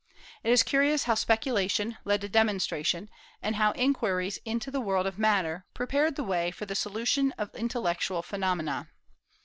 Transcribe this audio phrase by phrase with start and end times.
[0.43, 3.07] It is curious how speculation led to demonstration,
[3.39, 7.53] and how inquiries into the world of matter prepared the way for the solution of
[7.53, 8.89] intellectual phenomena.